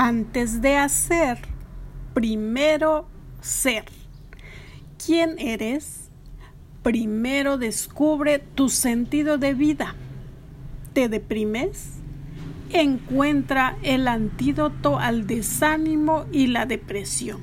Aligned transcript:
Antes 0.00 0.62
de 0.62 0.76
hacer, 0.76 1.38
primero 2.14 3.08
ser. 3.40 3.84
¿Quién 5.04 5.40
eres? 5.40 6.08
Primero 6.84 7.58
descubre 7.58 8.38
tu 8.38 8.68
sentido 8.68 9.38
de 9.38 9.54
vida. 9.54 9.96
¿Te 10.92 11.08
deprimes? 11.08 11.94
Encuentra 12.72 13.76
el 13.82 14.06
antídoto 14.06 15.00
al 15.00 15.26
desánimo 15.26 16.26
y 16.30 16.46
la 16.46 16.64
depresión. 16.64 17.42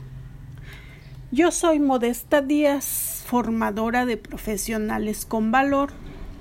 Yo 1.33 1.51
soy 1.51 1.81
Modesta 1.81 2.41
Díaz, 2.41 3.21
formadora 3.27 4.05
de 4.05 4.15
profesionales 4.15 5.25
con 5.25 5.51
valor 5.51 5.89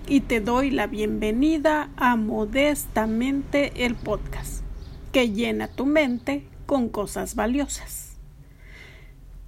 y 0.07 0.21
te 0.21 0.41
doy 0.41 0.71
la 0.71 0.87
bienvenida 0.87 1.91
a 1.97 2.15
Modestamente 2.15 3.85
el 3.85 3.97
podcast, 3.97 4.54
que 5.15 5.31
llena 5.31 5.69
tu 5.69 5.87
mente 5.87 6.45
con 6.67 6.89
cosas 6.89 7.37
valiosas. 7.37 8.17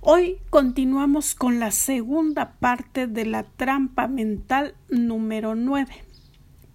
Hoy 0.00 0.38
continuamos 0.48 1.34
con 1.34 1.58
la 1.58 1.72
segunda 1.72 2.52
parte 2.60 3.08
de 3.08 3.26
la 3.26 3.42
trampa 3.42 4.06
mental 4.06 4.76
número 4.88 5.56
9. 5.56 5.92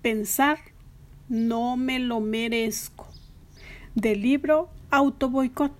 Pensar 0.01 0.57
no 1.29 1.77
me 1.77 1.99
lo 1.99 2.19
merezco. 2.19 3.07
Del 3.95 4.23
libro 4.23 4.67
Auto 4.89 5.29
Boicot 5.29 5.71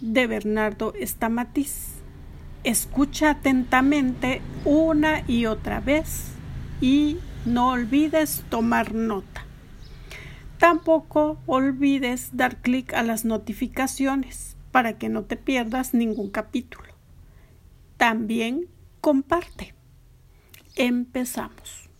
de 0.00 0.28
Bernardo 0.28 0.94
Stamatiz. 1.02 1.94
Escucha 2.62 3.30
atentamente 3.30 4.42
una 4.64 5.24
y 5.26 5.46
otra 5.46 5.80
vez 5.80 6.28
y 6.80 7.16
no 7.46 7.70
olvides 7.70 8.44
tomar 8.48 8.94
nota. 8.94 9.43
Tampoco 10.64 11.36
olvides 11.44 12.30
dar 12.32 12.62
clic 12.62 12.94
a 12.94 13.02
las 13.02 13.26
notificaciones 13.26 14.56
para 14.72 14.96
que 14.96 15.10
no 15.10 15.24
te 15.24 15.36
pierdas 15.36 15.92
ningún 15.92 16.30
capítulo. 16.30 16.88
También 17.98 18.68
comparte. 19.02 19.74
Empezamos. 20.74 21.90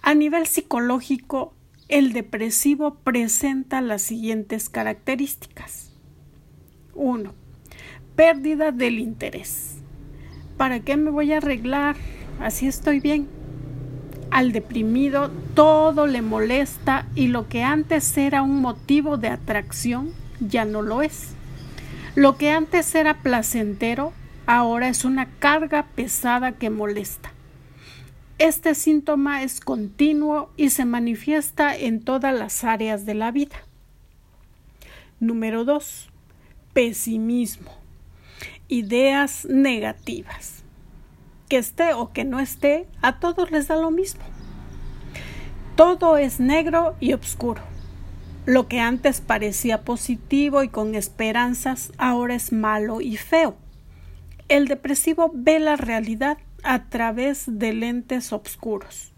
A 0.00 0.14
nivel 0.14 0.46
psicológico, 0.46 1.52
el 1.88 2.14
depresivo 2.14 2.94
presenta 2.94 3.82
las 3.82 4.00
siguientes 4.00 4.70
características. 4.70 5.92
1. 6.94 7.34
Pérdida 8.16 8.72
del 8.72 9.00
interés. 9.00 9.82
¿Para 10.56 10.80
qué 10.80 10.96
me 10.96 11.10
voy 11.10 11.34
a 11.34 11.36
arreglar? 11.36 11.96
Así 12.40 12.66
estoy 12.66 13.00
bien. 13.00 13.39
Al 14.30 14.52
deprimido 14.52 15.30
todo 15.54 16.06
le 16.06 16.22
molesta 16.22 17.06
y 17.16 17.28
lo 17.28 17.48
que 17.48 17.64
antes 17.64 18.16
era 18.16 18.42
un 18.42 18.60
motivo 18.60 19.16
de 19.16 19.28
atracción 19.28 20.12
ya 20.38 20.64
no 20.64 20.82
lo 20.82 21.02
es. 21.02 21.30
Lo 22.14 22.36
que 22.36 22.50
antes 22.50 22.94
era 22.94 23.22
placentero 23.22 24.12
ahora 24.46 24.88
es 24.88 25.04
una 25.04 25.26
carga 25.40 25.86
pesada 25.96 26.52
que 26.52 26.70
molesta. 26.70 27.32
Este 28.38 28.74
síntoma 28.74 29.42
es 29.42 29.60
continuo 29.60 30.50
y 30.56 30.70
se 30.70 30.84
manifiesta 30.84 31.76
en 31.76 32.00
todas 32.00 32.32
las 32.32 32.62
áreas 32.64 33.04
de 33.06 33.14
la 33.14 33.32
vida. 33.32 33.56
Número 35.18 35.64
2. 35.64 36.08
Pesimismo. 36.72 37.72
Ideas 38.68 39.44
negativas 39.44 40.59
que 41.50 41.58
esté 41.58 41.92
o 41.94 42.12
que 42.12 42.24
no 42.24 42.38
esté, 42.38 42.86
a 43.02 43.18
todos 43.18 43.50
les 43.50 43.66
da 43.66 43.76
lo 43.76 43.90
mismo. 43.90 44.22
Todo 45.74 46.16
es 46.16 46.38
negro 46.38 46.94
y 47.00 47.12
oscuro. 47.12 47.60
Lo 48.46 48.68
que 48.68 48.78
antes 48.78 49.20
parecía 49.20 49.82
positivo 49.82 50.62
y 50.62 50.68
con 50.68 50.94
esperanzas, 50.94 51.92
ahora 51.98 52.36
es 52.36 52.52
malo 52.52 53.00
y 53.00 53.16
feo. 53.16 53.56
El 54.48 54.68
depresivo 54.68 55.32
ve 55.34 55.58
la 55.58 55.74
realidad 55.74 56.38
a 56.62 56.84
través 56.84 57.44
de 57.46 57.72
lentes 57.72 58.32
oscuros, 58.32 59.12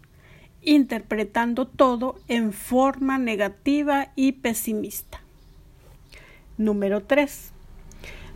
interpretando 0.63 1.67
todo 1.67 2.19
en 2.27 2.51
forma 2.51 3.19
negativa 3.19 4.11
y 4.15 4.33
pesimista. 4.33 5.21
Número 6.57 7.03
3. 7.03 7.51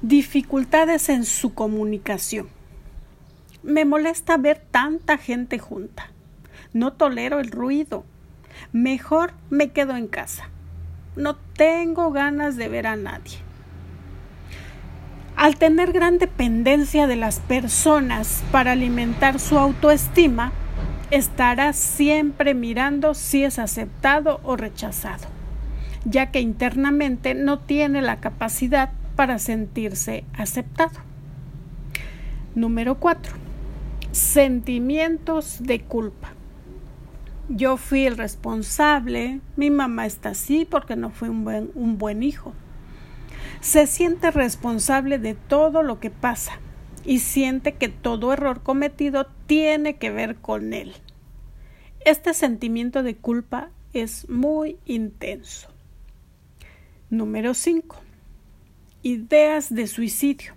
Dificultades 0.03 1.09
en 1.09 1.25
su 1.25 1.55
comunicación. 1.55 2.56
Me 3.63 3.85
molesta 3.85 4.37
ver 4.37 4.59
tanta 4.71 5.17
gente 5.17 5.57
junta. 5.59 6.11
No 6.73 6.93
tolero 6.93 7.39
el 7.39 7.51
ruido. 7.51 8.05
Mejor 8.71 9.33
me 9.49 9.71
quedo 9.71 9.95
en 9.95 10.07
casa. 10.07 10.49
No 11.15 11.35
tengo 11.35 12.11
ganas 12.11 12.55
de 12.55 12.69
ver 12.69 12.85
a 12.87 12.95
nadie. 12.95 13.37
Al 15.35 15.57
tener 15.57 15.91
gran 15.91 16.17
dependencia 16.17 17.07
de 17.07 17.15
las 17.15 17.39
personas 17.39 18.43
para 18.51 18.73
alimentar 18.73 19.39
su 19.39 19.57
autoestima, 19.57 20.51
estará 21.11 21.73
siempre 21.73 22.53
mirando 22.53 23.13
si 23.13 23.43
es 23.43 23.59
aceptado 23.59 24.39
o 24.43 24.55
rechazado, 24.55 25.27
ya 26.05 26.31
que 26.31 26.41
internamente 26.41 27.33
no 27.33 27.59
tiene 27.59 28.01
la 28.01 28.19
capacidad 28.19 28.91
para 29.15 29.39
sentirse 29.39 30.25
aceptado. 30.33 30.99
Número 32.55 32.95
4 32.95 33.46
sentimientos 34.17 35.57
de 35.61 35.81
culpa. 35.81 36.33
Yo 37.49 37.77
fui 37.77 38.05
el 38.05 38.17
responsable, 38.17 39.41
mi 39.55 39.69
mamá 39.69 40.05
está 40.07 40.29
así 40.29 40.65
porque 40.65 40.95
no 40.95 41.11
fue 41.11 41.29
un 41.29 41.43
buen, 41.43 41.71
un 41.75 41.97
buen 41.99 42.23
hijo. 42.23 42.53
Se 43.61 43.85
siente 43.85 44.31
responsable 44.31 45.19
de 45.19 45.35
todo 45.35 45.83
lo 45.83 45.99
que 45.99 46.09
pasa 46.09 46.59
y 47.05 47.19
siente 47.19 47.75
que 47.75 47.89
todo 47.89 48.33
error 48.33 48.63
cometido 48.63 49.27
tiene 49.45 49.97
que 49.97 50.09
ver 50.09 50.37
con 50.37 50.73
él. 50.73 50.93
Este 52.03 52.33
sentimiento 52.33 53.03
de 53.03 53.15
culpa 53.15 53.69
es 53.93 54.27
muy 54.29 54.77
intenso. 54.85 55.69
Número 57.11 57.53
5. 57.53 57.95
Ideas 59.03 59.73
de 59.73 59.87
suicidio. 59.87 60.56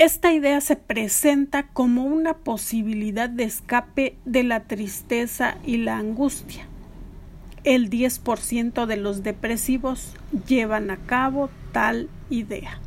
Esta 0.00 0.32
idea 0.32 0.62
se 0.62 0.76
presenta 0.76 1.66
como 1.66 2.04
una 2.04 2.32
posibilidad 2.32 3.28
de 3.28 3.44
escape 3.44 4.16
de 4.24 4.44
la 4.44 4.60
tristeza 4.60 5.58
y 5.62 5.76
la 5.76 5.98
angustia. 5.98 6.66
El 7.64 7.90
10% 7.90 8.86
de 8.86 8.96
los 8.96 9.22
depresivos 9.22 10.14
llevan 10.46 10.90
a 10.90 10.96
cabo 10.96 11.50
tal 11.72 12.08
idea. 12.30 12.80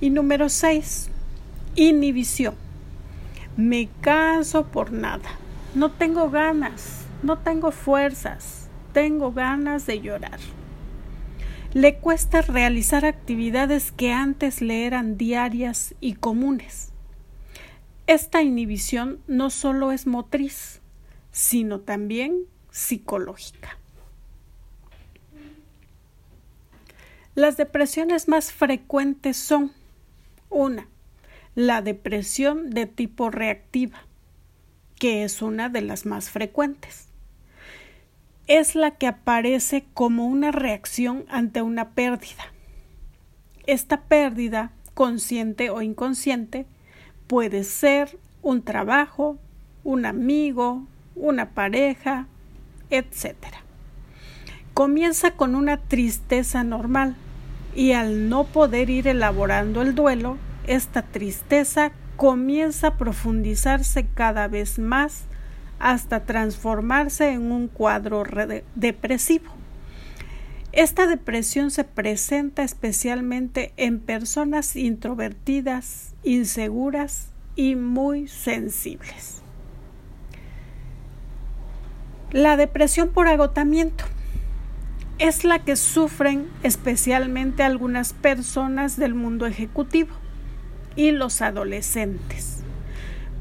Y 0.00 0.08
número 0.08 0.48
6. 0.48 1.10
Inhibición. 1.74 2.54
Me 3.58 3.90
canso 4.00 4.64
por 4.64 4.92
nada. 4.92 5.28
No 5.74 5.90
tengo 5.90 6.30
ganas, 6.30 7.04
no 7.22 7.36
tengo 7.36 7.70
fuerzas, 7.70 8.70
tengo 8.94 9.30
ganas 9.32 9.84
de 9.84 10.00
llorar 10.00 10.40
le 11.72 11.98
cuesta 11.98 12.42
realizar 12.42 13.04
actividades 13.04 13.92
que 13.92 14.12
antes 14.12 14.60
le 14.60 14.86
eran 14.86 15.16
diarias 15.16 15.94
y 16.00 16.14
comunes. 16.14 16.90
Esta 18.08 18.42
inhibición 18.42 19.20
no 19.28 19.50
solo 19.50 19.92
es 19.92 20.06
motriz, 20.08 20.80
sino 21.30 21.80
también 21.80 22.40
psicológica. 22.72 23.78
Las 27.36 27.56
depresiones 27.56 28.26
más 28.26 28.52
frecuentes 28.52 29.36
son 29.36 29.72
una, 30.48 30.88
la 31.54 31.82
depresión 31.82 32.70
de 32.70 32.86
tipo 32.86 33.30
reactiva, 33.30 34.02
que 34.98 35.22
es 35.22 35.40
una 35.40 35.68
de 35.68 35.82
las 35.82 36.04
más 36.04 36.30
frecuentes 36.30 37.09
es 38.50 38.74
la 38.74 38.90
que 38.90 39.06
aparece 39.06 39.84
como 39.94 40.26
una 40.26 40.50
reacción 40.50 41.24
ante 41.28 41.62
una 41.62 41.90
pérdida. 41.90 42.52
Esta 43.64 44.00
pérdida, 44.00 44.72
consciente 44.92 45.70
o 45.70 45.82
inconsciente, 45.82 46.66
puede 47.28 47.62
ser 47.62 48.18
un 48.42 48.62
trabajo, 48.62 49.38
un 49.84 50.04
amigo, 50.04 50.82
una 51.14 51.50
pareja, 51.50 52.26
etc. 52.90 53.36
Comienza 54.74 55.36
con 55.36 55.54
una 55.54 55.76
tristeza 55.76 56.64
normal 56.64 57.14
y 57.76 57.92
al 57.92 58.28
no 58.28 58.48
poder 58.48 58.90
ir 58.90 59.06
elaborando 59.06 59.80
el 59.80 59.94
duelo, 59.94 60.38
esta 60.66 61.02
tristeza 61.02 61.92
comienza 62.16 62.88
a 62.88 62.96
profundizarse 62.96 64.08
cada 64.12 64.48
vez 64.48 64.80
más 64.80 65.26
hasta 65.80 66.24
transformarse 66.24 67.32
en 67.32 67.50
un 67.50 67.66
cuadro 67.66 68.22
depresivo. 68.76 69.50
Esta 70.72 71.08
depresión 71.08 71.72
se 71.72 71.82
presenta 71.82 72.62
especialmente 72.62 73.72
en 73.76 73.98
personas 73.98 74.76
introvertidas, 74.76 76.14
inseguras 76.22 77.30
y 77.56 77.74
muy 77.74 78.28
sensibles. 78.28 79.42
La 82.30 82.56
depresión 82.56 83.08
por 83.08 83.26
agotamiento. 83.26 84.04
es 85.18 85.44
la 85.44 85.58
que 85.58 85.76
sufren 85.76 86.48
especialmente 86.62 87.62
algunas 87.62 88.14
personas 88.14 88.96
del 88.96 89.12
mundo 89.14 89.44
ejecutivo 89.46 90.14
y 90.96 91.10
los 91.10 91.42
adolescentes. 91.42 92.59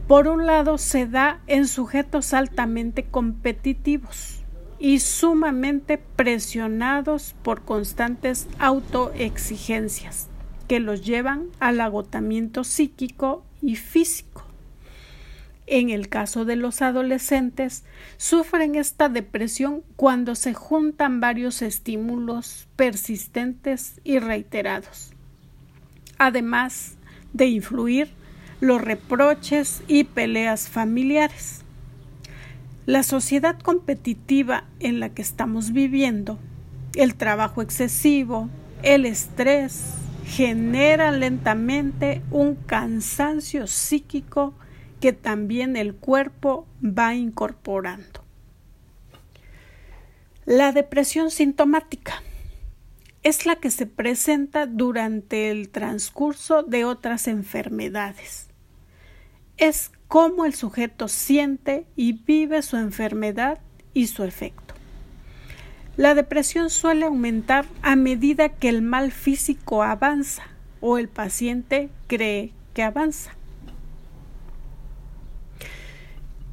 Por 0.09 0.27
un 0.27 0.47
lado, 0.47 0.79
se 0.79 1.05
da 1.05 1.39
en 1.45 1.67
sujetos 1.67 2.33
altamente 2.33 3.03
competitivos 3.03 4.39
y 4.79 5.01
sumamente 5.01 5.99
presionados 5.99 7.35
por 7.43 7.61
constantes 7.61 8.47
autoexigencias 8.57 10.27
que 10.67 10.79
los 10.79 11.05
llevan 11.05 11.49
al 11.59 11.79
agotamiento 11.79 12.63
psíquico 12.63 13.45
y 13.61 13.75
físico. 13.75 14.47
En 15.67 15.91
el 15.91 16.09
caso 16.09 16.43
de 16.43 16.55
los 16.55 16.81
adolescentes, 16.81 17.83
sufren 18.17 18.73
esta 18.73 19.09
depresión 19.09 19.83
cuando 19.95 20.33
se 20.33 20.55
juntan 20.55 21.19
varios 21.19 21.61
estímulos 21.61 22.67
persistentes 22.75 24.01
y 24.03 24.17
reiterados, 24.17 25.11
además 26.17 26.97
de 27.33 27.45
influir 27.45 28.18
los 28.59 28.81
reproches 28.81 29.83
y 29.87 30.03
peleas 30.03 30.69
familiares. 30.69 31.61
La 32.85 33.03
sociedad 33.03 33.59
competitiva 33.59 34.65
en 34.79 34.99
la 34.99 35.09
que 35.09 35.21
estamos 35.21 35.71
viviendo, 35.71 36.39
el 36.95 37.15
trabajo 37.15 37.61
excesivo, 37.61 38.49
el 38.83 39.05
estrés, 39.05 39.93
generan 40.25 41.19
lentamente 41.19 42.21
un 42.31 42.55
cansancio 42.55 43.67
psíquico 43.67 44.53
que 44.99 45.13
también 45.13 45.75
el 45.75 45.95
cuerpo 45.95 46.67
va 46.83 47.15
incorporando. 47.15 48.23
La 50.45 50.71
depresión 50.71 51.31
sintomática 51.31 52.21
es 53.23 53.45
la 53.45 53.55
que 53.57 53.71
se 53.71 53.85
presenta 53.85 54.65
durante 54.65 55.51
el 55.51 55.69
transcurso 55.69 56.63
de 56.63 56.85
otras 56.85 57.27
enfermedades. 57.27 58.48
Es 59.59 59.91
cómo 60.07 60.45
el 60.45 60.53
sujeto 60.53 61.09
siente 61.09 61.85
y 61.97 62.13
vive 62.13 62.61
su 62.61 62.77
enfermedad 62.77 63.59
y 63.93 64.07
su 64.07 64.23
efecto. 64.23 64.73
La 65.97 66.15
depresión 66.15 66.69
suele 66.69 67.05
aumentar 67.05 67.65
a 67.81 67.97
medida 67.97 68.47
que 68.47 68.69
el 68.69 68.81
mal 68.81 69.11
físico 69.11 69.83
avanza 69.83 70.43
o 70.79 70.97
el 70.97 71.09
paciente 71.09 71.89
cree 72.07 72.53
que 72.73 72.83
avanza. 72.83 73.35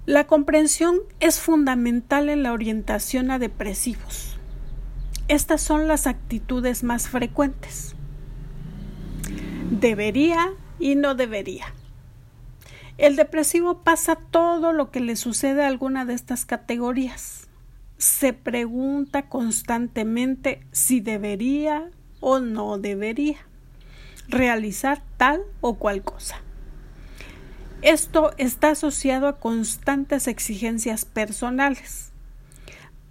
La 0.04 0.26
comprensión 0.26 0.98
es 1.20 1.38
fundamental 1.38 2.28
en 2.28 2.42
la 2.42 2.52
orientación 2.52 3.30
a 3.30 3.38
depresivos. 3.38 4.36
Estas 5.28 5.60
son 5.60 5.86
las 5.86 6.08
actitudes 6.08 6.82
más 6.82 7.08
frecuentes. 7.08 7.94
Debería 9.70 10.50
y 10.80 10.96
no 10.96 11.14
debería. 11.14 11.66
El 12.98 13.16
depresivo 13.16 13.82
pasa 13.82 14.16
todo 14.16 14.72
lo 14.72 14.90
que 14.90 15.00
le 15.00 15.16
sucede 15.16 15.62
a 15.62 15.68
alguna 15.68 16.06
de 16.06 16.14
estas 16.14 16.46
categorías. 16.46 17.46
Se 17.98 18.32
pregunta 18.32 19.28
constantemente 19.28 20.66
si 20.72 21.00
debería 21.00 21.90
o 22.20 22.38
no 22.40 22.78
debería 22.78 23.36
realizar 24.28 25.02
tal 25.18 25.42
o 25.60 25.74
cual 25.74 26.02
cosa. 26.02 26.40
Esto 27.82 28.32
está 28.38 28.70
asociado 28.70 29.28
a 29.28 29.38
constantes 29.38 30.26
exigencias 30.26 31.04
personales. 31.04 32.12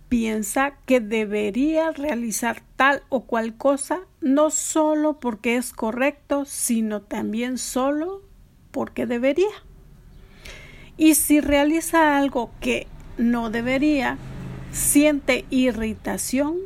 Piensa 0.09 0.77
que 0.85 0.99
debería 0.99 1.91
realizar 1.91 2.63
tal 2.75 3.03
o 3.09 3.25
cual 3.25 3.55
cosa 3.55 3.99
no 4.19 4.49
solo 4.49 5.19
porque 5.19 5.57
es 5.57 5.71
correcto, 5.73 6.45
sino 6.45 7.03
también 7.03 7.59
solo 7.59 8.23
porque 8.71 9.05
debería. 9.05 9.64
Y 10.97 11.15
si 11.15 11.42
realiza 11.42 12.18
algo 12.18 12.51
que 12.59 12.88
no 13.18 13.50
debería, 13.50 14.18
siente 14.71 15.45
irritación, 15.50 16.57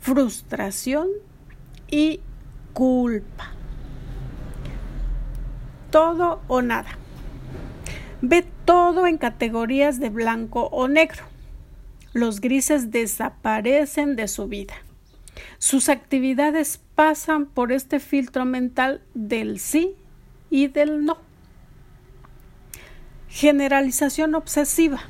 frustración 0.00 1.08
y 1.90 2.20
culpa. 2.72 3.52
Todo 5.90 6.40
o 6.48 6.62
nada 6.62 6.98
ve 8.22 8.46
todo 8.64 9.06
en 9.06 9.18
categorías 9.18 10.00
de 10.00 10.08
blanco 10.08 10.68
o 10.72 10.88
negro. 10.88 11.24
Los 12.14 12.40
grises 12.40 12.90
desaparecen 12.90 14.16
de 14.16 14.28
su 14.28 14.46
vida. 14.46 14.74
Sus 15.58 15.88
actividades 15.88 16.80
pasan 16.94 17.46
por 17.46 17.72
este 17.72 18.00
filtro 18.00 18.44
mental 18.44 19.02
del 19.14 19.58
sí 19.58 19.94
y 20.50 20.68
del 20.68 21.04
no. 21.04 21.18
Generalización 23.34 24.34
obsesiva. 24.34 25.00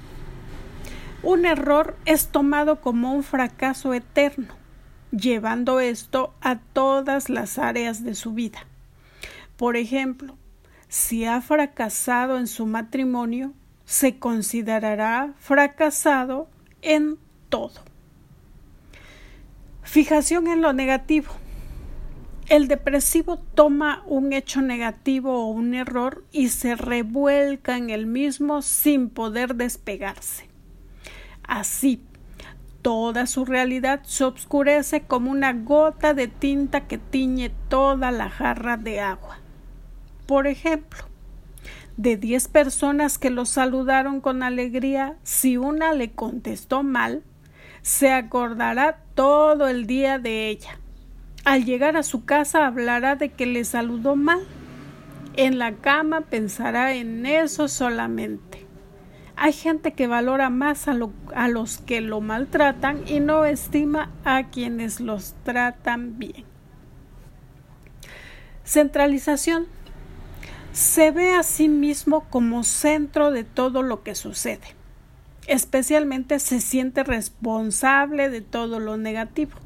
Un 1.25 1.45
error 1.45 1.97
es 2.05 2.29
tomado 2.29 2.81
como 2.81 3.13
un 3.13 3.25
fracaso 3.25 3.95
eterno, 3.95 4.55
llevando 5.11 5.81
esto 5.81 6.33
a 6.41 6.61
todas 6.61 7.29
las 7.29 7.59
áreas 7.59 8.05
de 8.05 8.15
su 8.15 8.33
vida. 8.33 8.61
Por 9.57 9.77
ejemplo, 9.77 10.37
si 10.89 11.25
ha 11.25 11.41
fracasado 11.41 12.39
en 12.39 12.47
su 12.47 12.65
matrimonio, 12.65 13.55
se 13.87 14.21
considerará 14.21 15.35
fracasado 15.41 16.47
en 16.81 17.19
todo. 17.49 17.81
Fijación 19.83 20.47
en 20.47 20.63
lo 20.63 20.73
negativo. 20.73 21.42
El 22.53 22.69
depresivo 22.69 23.39
toma 23.39 24.03
un 24.05 24.35
hecho 24.35 24.61
negativo 24.61 25.43
o 25.43 25.47
un 25.47 25.73
error 25.73 26.23
y 26.33 26.51
se 26.51 26.75
revuelca 26.77 27.79
en 27.79 27.89
el 27.89 28.05
mismo 28.05 28.61
sin 28.61 29.09
poder 29.09 29.55
despegarse. 29.55 30.51
Así, 31.45 32.03
toda 32.83 33.27
su 33.27 33.47
realidad 33.47 34.03
se 34.05 34.25
oscurece 34.25 35.01
como 35.01 35.31
una 35.31 35.55
gota 35.55 36.13
de 36.13 36.29
tinta 36.29 36.87
que 36.87 36.99
tiñe 36.99 37.49
toda 37.71 38.11
la 38.11 38.29
jarra 38.29 38.77
de 38.77 39.01
agua. 39.01 39.39
Por 40.27 40.47
ejemplo, 40.47 41.05
de 41.97 42.19
diez 42.19 42.49
personas 42.49 43.17
que 43.17 43.31
lo 43.31 43.47
saludaron 43.47 44.21
con 44.21 44.43
alegría, 44.43 45.17
si 45.23 45.57
una 45.57 45.95
le 45.95 46.11
contestó 46.11 46.83
mal, 46.83 47.23
se 47.81 48.13
acordará 48.13 48.99
todo 49.15 49.69
el 49.69 49.87
día 49.87 50.19
de 50.19 50.51
ella. 50.51 50.82
Al 51.45 51.65
llegar 51.65 51.97
a 51.97 52.05
su 52.05 52.25
casa 52.25 52.67
hablará 52.67 53.17
de 53.17 53.31
que 53.31 53.47
le 53.47 53.65
saludó 53.65 54.15
mal. 54.15 54.41
En 55.35 55.59
la 55.59 55.73
cama 55.73 56.21
pensará 56.21 56.95
en 56.95 57.27
eso 57.27 57.67
solamente. 57.69 58.67
Hay 59.35 59.53
gente 59.53 59.93
que 59.93 60.07
valora 60.07 60.51
más 60.51 60.87
a, 60.87 60.95
los 60.95 61.79
que 61.79 62.01
lo 62.01 62.21
maltratan 62.21 63.03
y 63.09 63.19
no 63.19 63.45
estima 63.45 64.13
a 64.25 64.51
quienes 64.51 65.01
los 65.01 65.35
tratan 65.43 66.19
bien. 66.19 66.45
Centralización 68.63 69.67
se 70.73 71.11
ve 71.11 71.35
a 71.35 71.43
sí 71.43 71.69
mismo 71.69 72.25
como 72.31 72.63
centro 72.63 73.33
de 73.33 73.43
todo 73.43 73.83
lo 73.83 74.05
que 74.05 74.15
sucede. 74.15 74.77
Especialmente 75.49 76.39
se 76.39 76.61
siente 76.61 77.03
responsable 77.03 78.29
de 78.29 78.43
todo 78.43 78.79
lo 78.79 78.97
negativo. 78.97 79.62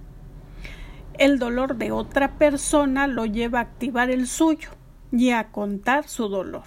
El 1.19 1.39
dolor 1.39 1.77
de 1.77 1.93
otra 1.93 2.33
persona 2.33 3.07
lo 3.07 3.25
lleva 3.25 3.61
a 3.61 3.63
activar 3.63 4.11
el 4.11 4.27
suyo 4.27 4.71
y 5.11 5.31
a 5.31 5.51
contar 5.51 6.09
su 6.09 6.29
dolor. 6.29 6.65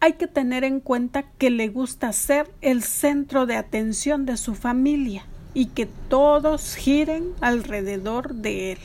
Hay 0.00 0.14
que 0.14 0.26
tener 0.26 0.64
en 0.64 0.80
cuenta 0.80 1.22
que 1.22 1.50
le 1.50 1.68
gusta 1.68 2.12
ser 2.12 2.50
el 2.60 2.82
centro 2.82 3.46
de 3.46 3.56
atención 3.56 4.26
de 4.26 4.36
su 4.36 4.54
familia 4.54 5.24
y 5.54 5.66
que 5.66 5.86
todos 5.86 6.74
giren 6.74 7.32
alrededor 7.40 8.34
de 8.34 8.72
él. 8.72 8.78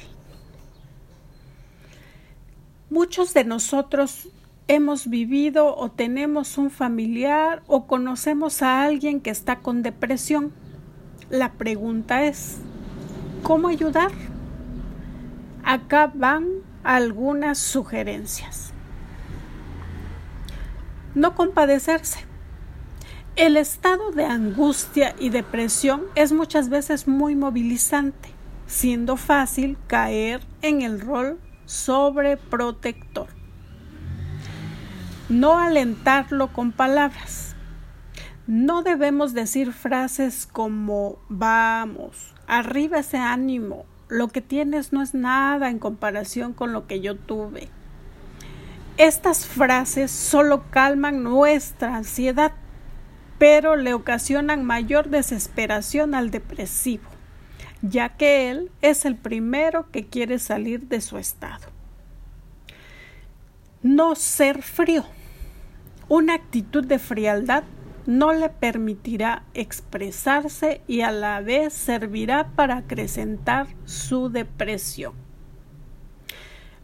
Muchos 2.89 3.33
de 3.33 3.43
nosotros 3.43 4.29
hemos 4.67 5.09
vivido 5.09 5.75
o 5.75 5.89
tenemos 5.89 6.57
un 6.57 6.69
familiar 6.69 7.63
o 7.67 7.87
conocemos 7.87 8.61
a 8.61 8.83
alguien 8.83 9.19
que 9.19 9.31
está 9.31 9.59
con 9.59 9.81
depresión. 9.81 10.53
La 11.29 11.53
pregunta 11.53 12.25
es, 12.25 12.59
¿cómo 13.43 13.67
ayudar? 13.67 14.11
Acá 15.63 16.11
van 16.13 16.47
algunas 16.83 17.57
sugerencias. 17.57 18.73
No 21.13 21.35
compadecerse. 21.35 22.25
El 23.35 23.57
estado 23.57 24.11
de 24.11 24.25
angustia 24.25 25.15
y 25.19 25.29
depresión 25.29 26.03
es 26.15 26.31
muchas 26.31 26.69
veces 26.69 27.07
muy 27.07 27.35
movilizante, 27.35 28.29
siendo 28.67 29.17
fácil 29.17 29.77
caer 29.87 30.41
en 30.61 30.81
el 30.81 30.99
rol 30.99 31.39
sobreprotector. 31.65 33.27
No 35.29 35.59
alentarlo 35.59 36.51
con 36.51 36.71
palabras. 36.71 37.55
No 38.47 38.83
debemos 38.83 39.33
decir 39.33 39.71
frases 39.71 40.45
como 40.45 41.19
vamos, 41.29 42.33
arriba 42.51 42.99
ese 42.99 43.17
ánimo, 43.17 43.85
lo 44.09 44.27
que 44.27 44.41
tienes 44.41 44.91
no 44.91 45.01
es 45.01 45.13
nada 45.13 45.69
en 45.69 45.79
comparación 45.79 46.51
con 46.51 46.73
lo 46.73 46.85
que 46.85 46.99
yo 46.99 47.15
tuve. 47.15 47.69
Estas 48.97 49.45
frases 49.47 50.11
solo 50.11 50.65
calman 50.69 51.23
nuestra 51.23 51.95
ansiedad, 51.95 52.51
pero 53.39 53.77
le 53.77 53.93
ocasionan 53.93 54.65
mayor 54.65 55.07
desesperación 55.07 56.13
al 56.13 56.29
depresivo, 56.29 57.09
ya 57.81 58.09
que 58.09 58.51
él 58.51 58.69
es 58.81 59.05
el 59.05 59.15
primero 59.15 59.89
que 59.89 60.05
quiere 60.05 60.37
salir 60.37 60.89
de 60.89 60.99
su 60.99 61.17
estado. 61.17 61.67
No 63.81 64.15
ser 64.15 64.61
frío. 64.61 65.05
Una 66.09 66.33
actitud 66.33 66.85
de 66.85 66.99
frialdad 66.99 67.63
no 68.05 68.33
le 68.33 68.49
permitirá 68.49 69.43
expresarse 69.53 70.81
y 70.87 71.01
a 71.01 71.11
la 71.11 71.41
vez 71.41 71.73
servirá 71.73 72.49
para 72.55 72.77
acrecentar 72.77 73.67
su 73.85 74.29
depresión. 74.29 75.13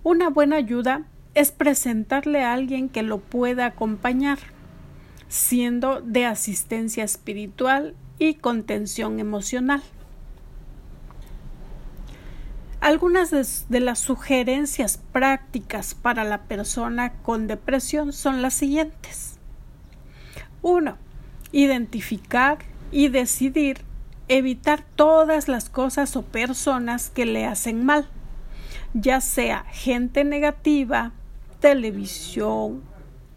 Una 0.04 0.30
buena 0.30 0.58
ayuda 0.58 1.06
es 1.34 1.52
presentarle 1.52 2.44
a 2.44 2.54
alguien 2.54 2.90
que 2.90 3.04
lo 3.04 3.20
pueda 3.20 3.66
acompañar, 3.66 4.40
siendo 5.28 6.02
de 6.02 6.26
asistencia 6.26 7.04
espiritual 7.04 7.96
y 8.20 8.36
contención 8.36 9.20
emocional. 9.20 9.84
Algunas 12.80 13.32
de, 13.70 13.80
las 13.80 14.00
sugerencias 14.00 15.00
prácticas 15.12 15.96
para 15.96 16.24
la 16.24 16.44
persona 16.44 17.14
con 17.24 17.48
depresión 17.48 18.14
son 18.14 18.42
las 18.42 18.54
siguientes. 18.54 19.40
1 20.62 21.07
identificar 21.52 22.60
y 22.92 23.10
decidir 23.10 23.82
evitar 24.28 24.84
todas 24.96 25.48
las 25.48 25.70
cosas 25.70 26.16
o 26.16 26.24
personas 26.24 27.10
que 27.10 27.26
le 27.26 27.46
hacen 27.46 27.86
mal, 27.86 28.10
ya 28.94 29.22
sea 29.22 29.66
gente 29.72 30.24
negativa, 30.24 31.12
televisión, 31.60 32.84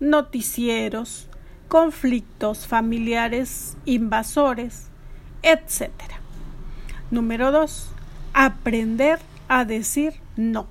noticieros, 0.00 1.28
conflictos 1.68 2.66
familiares, 2.66 3.76
invasores, 3.84 4.88
etc. 5.42 5.90
Número 7.10 7.52
2. 7.52 7.90
Aprender 8.32 9.20
a 9.48 9.64
decir 9.64 10.14
no. 10.36 10.66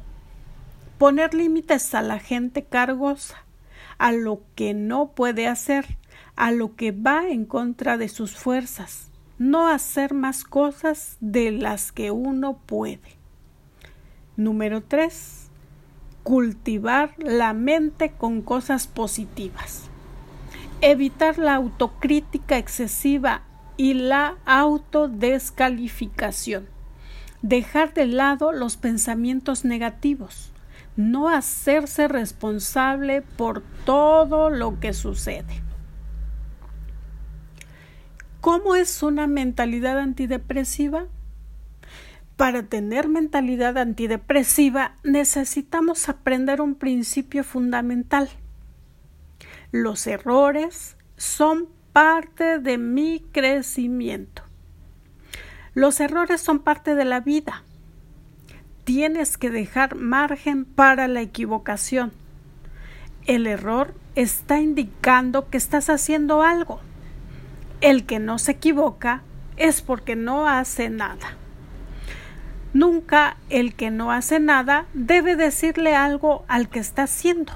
Poner 0.97 1.33
límites 1.33 1.93
a 1.93 2.01
la 2.01 2.19
gente 2.19 2.65
cargosa, 2.65 3.45
a 3.97 4.11
lo 4.11 4.41
que 4.55 4.73
no 4.73 5.11
puede 5.11 5.47
hacer 5.47 5.98
a 6.39 6.49
lo 6.51 6.75
que 6.77 6.93
va 6.93 7.27
en 7.27 7.45
contra 7.45 7.97
de 7.97 8.07
sus 8.07 8.37
fuerzas, 8.37 9.11
no 9.37 9.67
hacer 9.67 10.13
más 10.13 10.45
cosas 10.45 11.17
de 11.19 11.51
las 11.51 11.91
que 11.91 12.11
uno 12.11 12.61
puede. 12.65 13.17
Número 14.37 14.81
3. 14.81 15.49
Cultivar 16.23 17.13
la 17.17 17.51
mente 17.51 18.13
con 18.17 18.41
cosas 18.41 18.87
positivas. 18.87 19.89
Evitar 20.79 21.37
la 21.37 21.55
autocrítica 21.55 22.57
excesiva 22.57 23.41
y 23.75 23.95
la 23.95 24.37
autodescalificación. 24.45 26.69
Dejar 27.41 27.93
de 27.93 28.07
lado 28.07 28.53
los 28.53 28.77
pensamientos 28.77 29.65
negativos. 29.65 30.53
No 30.95 31.27
hacerse 31.27 32.07
responsable 32.07 33.23
por 33.23 33.61
todo 33.83 34.49
lo 34.49 34.79
que 34.79 34.93
sucede. 34.93 35.67
¿Cómo 38.41 38.75
es 38.75 39.03
una 39.03 39.27
mentalidad 39.27 39.99
antidepresiva? 39.99 41.07
Para 42.37 42.63
tener 42.63 43.09
mentalidad 43.09 43.77
antidepresiva 43.77 44.95
necesitamos 45.03 46.07
aprender 46.07 46.61
un 46.61 46.75
principio 46.75 47.43
fundamental. 47.43 48.29
Los 49.73 50.07
errores 50.07 50.95
son 51.17 51.67
parte 51.91 52.59
de 52.59 52.77
mi 52.77 53.19
crecimiento. 53.33 54.43
Los 55.73 55.99
errores 55.99 56.39
son 56.39 56.59
parte 56.59 56.95
de 56.95 57.03
la 57.03 57.19
vida. 57.19 57.63
Tienes 58.85 59.37
que 59.37 59.49
dejar 59.49 59.95
margen 59.95 60.63
para 60.63 61.09
la 61.09 61.19
equivocación. 61.19 62.13
El 63.25 63.47
error 63.47 63.93
está 64.15 64.61
indicando 64.61 65.49
que 65.49 65.57
estás 65.57 65.89
haciendo 65.89 66.41
algo 66.41 66.79
el 67.81 68.05
que 68.05 68.19
no 68.19 68.39
se 68.39 68.51
equivoca 68.53 69.21
es 69.57 69.81
porque 69.81 70.15
no 70.15 70.47
hace 70.47 70.89
nada. 70.89 71.35
Nunca 72.73 73.37
el 73.49 73.73
que 73.73 73.89
no 73.89 74.11
hace 74.11 74.39
nada 74.39 74.85
debe 74.93 75.35
decirle 75.35 75.95
algo 75.95 76.45
al 76.47 76.69
que 76.69 76.79
está 76.79 77.03
haciendo. 77.03 77.53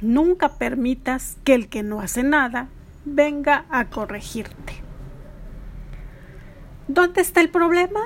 Nunca 0.00 0.56
permitas 0.56 1.36
que 1.44 1.54
el 1.54 1.68
que 1.68 1.82
no 1.82 2.00
hace 2.00 2.22
nada 2.22 2.68
venga 3.04 3.64
a 3.70 3.86
corregirte. 3.86 4.74
¿Dónde 6.86 7.20
está 7.20 7.40
el 7.40 7.50
problema? 7.50 8.00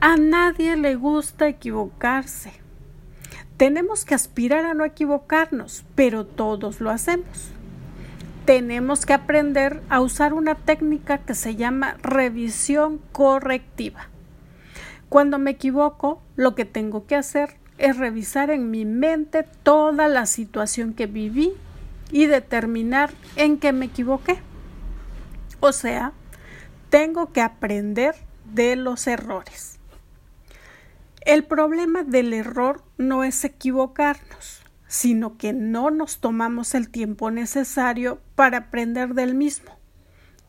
A 0.00 0.16
nadie 0.16 0.76
le 0.76 0.96
gusta 0.96 1.48
equivocarse. 1.48 2.52
Tenemos 3.56 4.04
que 4.04 4.14
aspirar 4.14 4.66
a 4.66 4.74
no 4.74 4.84
equivocarnos, 4.84 5.84
pero 5.94 6.26
todos 6.26 6.80
lo 6.80 6.90
hacemos 6.90 7.55
tenemos 8.46 9.04
que 9.04 9.12
aprender 9.12 9.82
a 9.88 10.00
usar 10.00 10.32
una 10.32 10.54
técnica 10.54 11.18
que 11.18 11.34
se 11.34 11.56
llama 11.56 11.96
revisión 12.00 13.00
correctiva. 13.10 14.08
Cuando 15.08 15.40
me 15.40 15.50
equivoco, 15.50 16.22
lo 16.36 16.54
que 16.54 16.64
tengo 16.64 17.06
que 17.06 17.16
hacer 17.16 17.56
es 17.76 17.96
revisar 17.96 18.50
en 18.50 18.70
mi 18.70 18.84
mente 18.84 19.44
toda 19.64 20.06
la 20.06 20.26
situación 20.26 20.94
que 20.94 21.06
viví 21.06 21.54
y 22.12 22.26
determinar 22.26 23.10
en 23.34 23.58
qué 23.58 23.72
me 23.72 23.86
equivoqué. 23.86 24.38
O 25.58 25.72
sea, 25.72 26.12
tengo 26.88 27.32
que 27.32 27.40
aprender 27.40 28.14
de 28.44 28.76
los 28.76 29.08
errores. 29.08 29.80
El 31.22 31.42
problema 31.42 32.04
del 32.04 32.32
error 32.32 32.84
no 32.96 33.24
es 33.24 33.44
equivocarnos 33.44 34.65
sino 34.88 35.36
que 35.36 35.52
no 35.52 35.90
nos 35.90 36.18
tomamos 36.18 36.74
el 36.74 36.88
tiempo 36.88 37.30
necesario 37.30 38.20
para 38.34 38.58
aprender 38.58 39.14
del 39.14 39.34
mismo. 39.34 39.76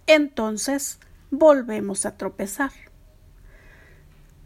Entonces 0.06 1.00
volvemos 1.32 2.06
a 2.06 2.17
tropezar. 2.17 2.72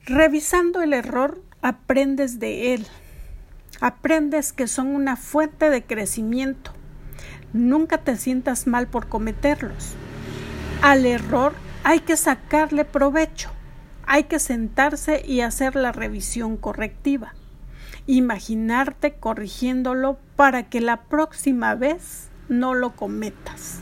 Revisando 0.05 0.81
el 0.81 0.93
error, 0.93 1.41
aprendes 1.61 2.39
de 2.39 2.73
él. 2.73 2.87
Aprendes 3.81 4.53
que 4.53 4.67
son 4.67 4.87
una 4.87 5.15
fuente 5.15 5.69
de 5.69 5.83
crecimiento. 5.83 6.71
Nunca 7.53 7.97
te 7.99 8.15
sientas 8.15 8.67
mal 8.67 8.87
por 8.87 9.09
cometerlos. 9.09 9.93
Al 10.81 11.05
error 11.05 11.53
hay 11.83 11.99
que 11.99 12.17
sacarle 12.17 12.85
provecho. 12.85 13.51
Hay 14.07 14.23
que 14.23 14.39
sentarse 14.39 15.23
y 15.25 15.41
hacer 15.41 15.75
la 15.75 15.91
revisión 15.91 16.57
correctiva 16.57 17.33
imaginarte 18.11 19.13
corrigiéndolo 19.13 20.19
para 20.35 20.63
que 20.63 20.81
la 20.81 21.03
próxima 21.03 21.75
vez 21.75 22.29
no 22.49 22.73
lo 22.73 22.93
cometas. 22.93 23.79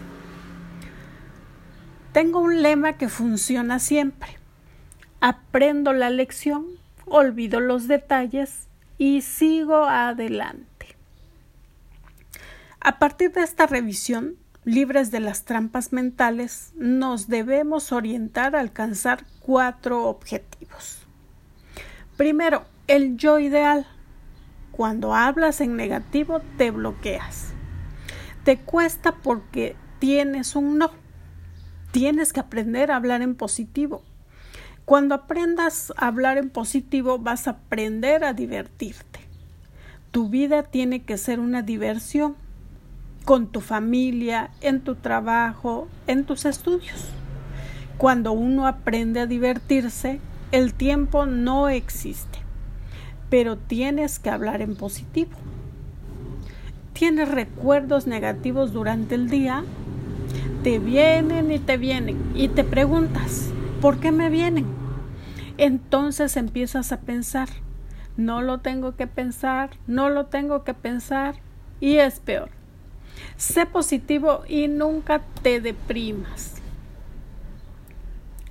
Tengo 2.11 2.39
un 2.39 2.61
lema 2.61 2.93
que 2.93 3.09
funciona 3.09 3.79
siempre. 3.79 4.37
Aprendo 5.19 5.93
la 5.93 6.11
lección, 6.11 6.67
olvido 7.07 7.59
los 7.59 7.87
detalles 7.87 8.67
y 8.99 9.21
sigo 9.21 9.85
adelante. 9.85 10.95
A 12.81 12.99
partir 12.99 13.31
de 13.31 13.41
esta 13.41 13.65
revisión, 13.65 14.35
libres 14.63 15.09
de 15.09 15.21
las 15.21 15.43
trampas 15.43 15.91
mentales, 15.91 16.71
nos 16.75 17.29
debemos 17.29 17.91
orientar 17.91 18.55
a 18.55 18.59
alcanzar 18.59 19.25
cuatro 19.39 20.05
objetivos. 20.05 20.99
Primero, 22.15 22.65
el 22.87 23.17
yo 23.17 23.39
ideal 23.39 23.87
cuando 24.71 25.13
hablas 25.13 25.61
en 25.61 25.75
negativo 25.75 26.41
te 26.57 26.71
bloqueas. 26.71 27.53
Te 28.43 28.57
cuesta 28.57 29.15
porque 29.15 29.75
tienes 29.99 30.55
un 30.55 30.77
no. 30.77 30.91
Tienes 31.91 32.33
que 32.33 32.39
aprender 32.39 32.91
a 32.91 32.95
hablar 32.95 33.21
en 33.21 33.35
positivo. 33.35 34.03
Cuando 34.85 35.15
aprendas 35.15 35.93
a 35.97 36.07
hablar 36.07 36.37
en 36.37 36.49
positivo 36.49 37.19
vas 37.19 37.47
a 37.47 37.51
aprender 37.51 38.23
a 38.23 38.33
divertirte. 38.33 39.19
Tu 40.11 40.29
vida 40.29 40.63
tiene 40.63 41.03
que 41.03 41.17
ser 41.17 41.39
una 41.39 41.61
diversión 41.61 42.35
con 43.25 43.47
tu 43.47 43.61
familia, 43.61 44.49
en 44.61 44.81
tu 44.81 44.95
trabajo, 44.95 45.87
en 46.07 46.23
tus 46.23 46.45
estudios. 46.45 47.09
Cuando 47.97 48.31
uno 48.31 48.65
aprende 48.65 49.19
a 49.19 49.27
divertirse, 49.27 50.19
el 50.51 50.73
tiempo 50.73 51.25
no 51.25 51.69
existe 51.69 52.48
pero 53.29 53.57
tienes 53.57 54.19
que 54.19 54.29
hablar 54.29 54.61
en 54.61 54.75
positivo. 54.75 55.31
¿Tienes 56.93 57.29
recuerdos 57.29 58.07
negativos 58.07 58.73
durante 58.73 59.15
el 59.15 59.29
día? 59.29 59.63
te 60.63 60.77
vienen 60.77 61.51
y 61.51 61.59
te 61.59 61.77
vienen 61.77 62.31
y 62.35 62.49
te 62.49 62.63
preguntas, 62.63 63.49
¿por 63.81 63.99
qué 63.99 64.11
me 64.11 64.29
vienen? 64.29 64.65
Entonces 65.57 66.35
empiezas 66.35 66.91
a 66.91 66.99
pensar, 66.99 67.47
no 68.17 68.41
lo 68.41 68.59
tengo 68.59 68.95
que 68.95 69.07
pensar, 69.07 69.71
no 69.87 70.09
lo 70.09 70.25
tengo 70.25 70.63
que 70.63 70.73
pensar 70.73 71.35
y 71.79 71.97
es 71.97 72.19
peor. 72.19 72.49
Sé 73.37 73.65
positivo 73.65 74.43
y 74.47 74.67
nunca 74.67 75.21
te 75.41 75.61
deprimas. 75.61 76.55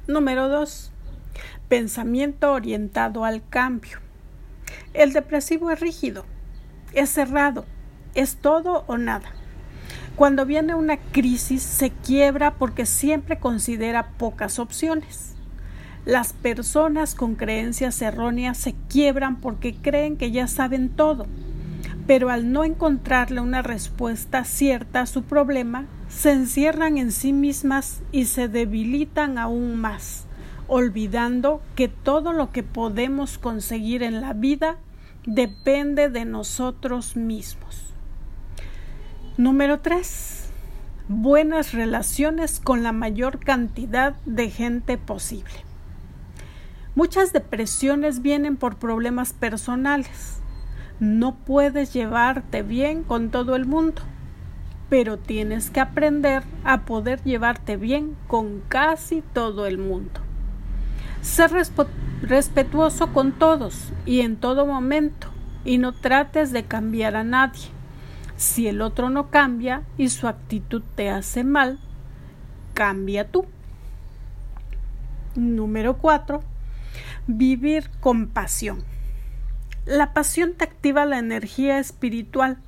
Número 0.06 0.48
2. 0.48 0.90
Pensamiento 1.68 2.52
orientado 2.52 3.24
al 3.24 3.46
cambio. 3.48 4.07
El 4.94 5.12
depresivo 5.12 5.70
es 5.70 5.80
rígido, 5.80 6.24
es 6.94 7.10
cerrado, 7.10 7.66
es 8.14 8.36
todo 8.36 8.84
o 8.86 8.96
nada. 8.96 9.30
Cuando 10.16 10.46
viene 10.46 10.74
una 10.74 10.96
crisis 10.96 11.62
se 11.62 11.90
quiebra 11.90 12.54
porque 12.54 12.86
siempre 12.86 13.38
considera 13.38 14.08
pocas 14.18 14.58
opciones. 14.58 15.34
Las 16.04 16.32
personas 16.32 17.14
con 17.14 17.34
creencias 17.34 18.00
erróneas 18.00 18.56
se 18.56 18.74
quiebran 18.88 19.40
porque 19.40 19.74
creen 19.74 20.16
que 20.16 20.30
ya 20.30 20.48
saben 20.48 20.88
todo, 20.88 21.26
pero 22.06 22.30
al 22.30 22.50
no 22.50 22.64
encontrarle 22.64 23.40
una 23.40 23.60
respuesta 23.60 24.44
cierta 24.44 25.02
a 25.02 25.06
su 25.06 25.22
problema, 25.22 25.84
se 26.08 26.32
encierran 26.32 26.96
en 26.96 27.12
sí 27.12 27.34
mismas 27.34 28.00
y 28.10 28.24
se 28.24 28.48
debilitan 28.48 29.36
aún 29.36 29.76
más, 29.76 30.26
olvidando 30.68 31.60
que 31.74 31.88
todo 31.88 32.32
lo 32.32 32.52
que 32.52 32.62
podemos 32.62 33.38
conseguir 33.38 34.02
en 34.02 34.20
la 34.20 34.34
vida 34.34 34.76
depende 35.26 36.08
de 36.10 36.24
nosotros 36.24 37.16
mismos. 37.16 37.94
Número 39.36 39.80
3. 39.80 40.50
Buenas 41.08 41.72
relaciones 41.72 42.60
con 42.60 42.82
la 42.82 42.92
mayor 42.92 43.38
cantidad 43.38 44.14
de 44.26 44.50
gente 44.50 44.98
posible. 44.98 45.64
Muchas 46.94 47.32
depresiones 47.32 48.20
vienen 48.20 48.56
por 48.56 48.76
problemas 48.76 49.32
personales. 49.32 50.40
No 51.00 51.36
puedes 51.36 51.94
llevarte 51.94 52.62
bien 52.62 53.04
con 53.04 53.30
todo 53.30 53.56
el 53.56 53.64
mundo, 53.64 54.02
pero 54.90 55.16
tienes 55.16 55.70
que 55.70 55.80
aprender 55.80 56.42
a 56.64 56.82
poder 56.84 57.22
llevarte 57.22 57.76
bien 57.76 58.16
con 58.26 58.60
casi 58.68 59.22
todo 59.32 59.66
el 59.66 59.78
mundo. 59.78 60.27
Ser 61.20 61.50
respetuoso 62.22 63.12
con 63.12 63.32
todos 63.32 63.92
y 64.06 64.20
en 64.20 64.36
todo 64.36 64.66
momento 64.66 65.28
y 65.64 65.78
no 65.78 65.92
trates 65.92 66.52
de 66.52 66.64
cambiar 66.64 67.16
a 67.16 67.24
nadie. 67.24 67.68
Si 68.36 68.68
el 68.68 68.80
otro 68.82 69.10
no 69.10 69.30
cambia 69.30 69.82
y 69.96 70.08
su 70.08 70.28
actitud 70.28 70.82
te 70.94 71.10
hace 71.10 71.44
mal, 71.44 71.80
cambia 72.72 73.28
tú. 73.28 73.46
Número 75.34 75.98
4. 75.98 76.42
Vivir 77.26 77.90
con 78.00 78.28
pasión. 78.28 78.84
La 79.84 80.12
pasión 80.12 80.54
te 80.54 80.64
activa 80.64 81.04
la 81.04 81.18
energía 81.18 81.78
espiritual. 81.78 82.58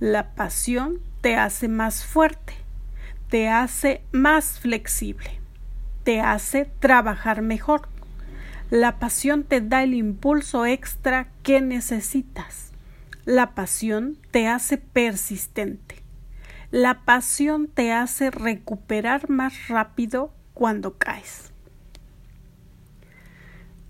La 0.00 0.34
pasión 0.34 1.00
te 1.20 1.36
hace 1.36 1.68
más 1.68 2.04
fuerte, 2.04 2.54
te 3.28 3.48
hace 3.48 4.02
más 4.12 4.58
flexible, 4.58 5.40
te 6.04 6.20
hace 6.20 6.66
trabajar 6.80 7.42
mejor 7.42 7.88
la 8.70 8.98
pasión 8.98 9.44
te 9.44 9.60
da 9.60 9.82
el 9.82 9.94
impulso 9.94 10.64
extra 10.64 11.28
que 11.42 11.60
necesitas. 11.60 12.72
La 13.24 13.54
pasión 13.54 14.18
te 14.30 14.48
hace 14.48 14.78
persistente. 14.78 16.02
La 16.70 17.04
pasión 17.04 17.68
te 17.68 17.92
hace 17.92 18.30
recuperar 18.30 19.28
más 19.28 19.68
rápido 19.68 20.32
cuando 20.54 20.96
caes. 20.98 21.52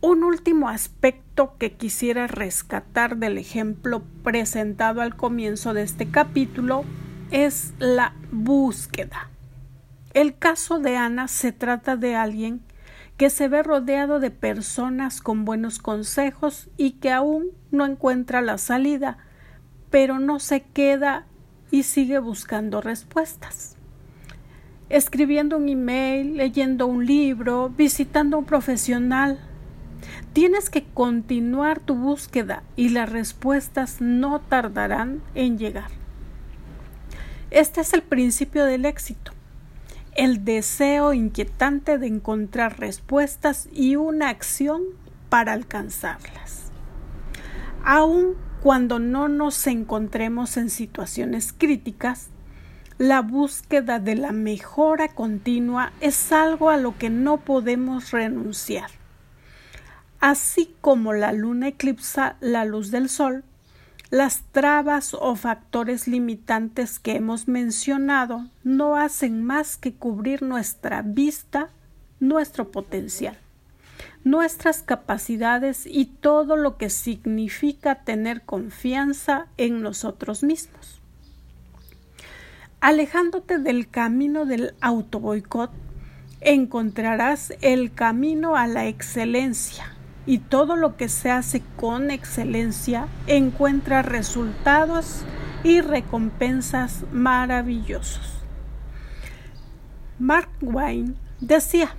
Un 0.00 0.23
último 0.23 0.68
aspecto 0.68 1.56
que 1.56 1.73
quisiera 1.73 2.26
rescatar 2.26 3.16
del 3.16 3.38
ejemplo 3.38 4.03
presentado 4.22 5.00
al 5.00 5.16
comienzo 5.16 5.72
de 5.72 5.83
este 5.83 6.11
capítulo 6.11 6.85
es 7.31 7.72
la 7.79 8.12
búsqueda. 8.31 9.31
El 10.14 10.38
caso 10.38 10.79
de 10.79 10.96
Ana 10.96 11.27
se 11.27 11.50
trata 11.50 11.96
de 11.96 12.14
alguien 12.14 12.61
que 13.16 13.31
se 13.31 13.48
ve 13.48 13.64
rodeado 13.64 14.20
de 14.20 14.31
personas 14.31 15.20
con 15.20 15.44
buenos 15.44 15.81
consejos 15.81 16.68
y 16.77 16.92
que 16.92 17.11
aún 17.11 17.48
no 17.72 17.85
encuentra 17.85 18.40
la 18.40 18.59
salida, 18.59 19.18
pero 19.90 20.20
no 20.20 20.38
se 20.38 20.62
queda 20.62 21.27
y 21.72 21.83
sigue 21.83 22.20
buscando 22.20 22.81
respuestas. 22.81 23.77
Escribiendo 24.88 25.57
un 25.57 25.68
email, 25.68 26.37
leyendo 26.37 26.87
un 26.87 27.05
libro, 27.07 27.70
visitando 27.70 28.37
a 28.37 28.40
un 28.40 28.46
profesional. 28.46 29.40
Tienes 30.33 30.70
que 30.70 30.85
continuar 30.85 31.81
tu 31.81 31.96
búsqueda 31.96 32.62
y 32.77 32.90
las 32.90 33.11
respuestas 33.11 34.00
no 34.00 34.40
tardarán 34.40 35.22
en 35.35 35.59
llegar. 35.59 35.90
Este 37.50 37.81
es 37.81 37.92
el 37.94 38.03
principio 38.03 38.64
del 38.64 38.85
éxito 38.85 39.34
el 40.14 40.44
deseo 40.44 41.12
inquietante 41.12 41.98
de 41.98 42.07
encontrar 42.07 42.79
respuestas 42.79 43.68
y 43.72 43.96
una 43.96 44.29
acción 44.29 44.83
para 45.29 45.53
alcanzarlas. 45.53 46.70
Aun 47.85 48.37
cuando 48.62 48.98
no 48.98 49.29
nos 49.29 49.66
encontremos 49.66 50.57
en 50.57 50.70
situaciones 50.70 51.53
críticas, 51.53 52.29
la 52.96 53.22
búsqueda 53.22 53.98
de 53.98 54.14
la 54.14 54.33
mejora 54.33 55.09
continua 55.09 55.92
es 56.00 56.31
algo 56.33 56.70
a 56.70 56.77
lo 56.77 56.96
que 56.96 57.11
no 57.11 57.38
podemos 57.38 58.12
renunciar. 58.12 58.90
Así 60.20 60.74
como 60.81 61.12
la 61.12 61.33
luna 61.33 61.68
eclipsa 61.68 62.37
la 62.40 62.64
luz 62.64 62.90
del 62.90 63.09
sol, 63.09 63.44
las 64.14 64.44
trabas 64.53 65.12
o 65.12 65.35
factores 65.35 66.07
limitantes 66.07 67.00
que 67.00 67.16
hemos 67.16 67.48
mencionado 67.48 68.46
no 68.62 68.94
hacen 68.94 69.42
más 69.42 69.77
que 69.77 69.92
cubrir 69.92 70.40
nuestra 70.40 71.03
vista, 71.03 71.70
nuestro 72.20 72.70
potencial, 72.70 73.37
nuestras 74.22 74.85
capacidades 74.85 75.85
y 75.85 76.05
todo 76.05 76.55
lo 76.55 76.77
que 76.77 76.90
significa 76.90 78.05
tener 78.05 78.42
confianza 78.42 79.48
en 79.57 79.83
nosotros 79.83 80.44
mismos. 80.44 81.03
Alejándote 82.81 83.59
del 83.59 83.88
camino 83.88 84.46
del 84.46 84.77
autoboicot, 84.81 85.72
encontrarás 86.40 87.53
el 87.62 87.92
camino 87.92 88.55
a 88.55 88.68
la 88.68 88.87
excelencia, 88.87 89.93
y 90.27 90.39
todo 90.39 90.77
lo 90.77 90.97
que 90.97 91.09
se 91.09 91.31
hace 91.31 91.63
con 91.77 92.11
excelencia 92.11 93.07
encuentra 93.27 94.03
resultados 94.03 95.23
y 95.63 95.81
recompensas 95.81 97.05
maravillosos. 97.13 98.43
Mark 100.19 100.49
Twain 100.61 101.17
decía, 101.41 101.91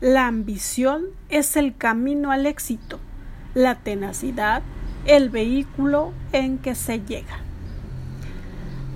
la 0.00 0.26
ambición 0.26 1.04
es 1.28 1.56
el 1.56 1.76
camino 1.76 2.30
al 2.30 2.46
éxito, 2.46 3.00
la 3.54 3.76
tenacidad 3.76 4.62
el 5.06 5.30
vehículo 5.30 6.12
en 6.32 6.58
que 6.58 6.74
se 6.74 7.00
llega. 7.00 7.38